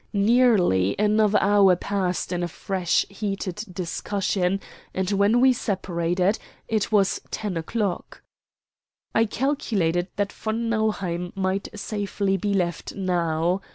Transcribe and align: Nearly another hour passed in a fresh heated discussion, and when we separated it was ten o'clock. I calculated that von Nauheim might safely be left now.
Nearly 0.13 0.95
another 0.97 1.37
hour 1.39 1.75
passed 1.75 2.31
in 2.31 2.41
a 2.41 2.47
fresh 2.47 3.05
heated 3.07 3.63
discussion, 3.71 4.59
and 4.95 5.11
when 5.11 5.39
we 5.39 5.53
separated 5.53 6.39
it 6.67 6.91
was 6.91 7.21
ten 7.29 7.55
o'clock. 7.55 8.23
I 9.13 9.25
calculated 9.25 10.07
that 10.15 10.33
von 10.33 10.69
Nauheim 10.69 11.33
might 11.35 11.67
safely 11.75 12.35
be 12.35 12.51
left 12.51 12.95
now. 12.95 13.61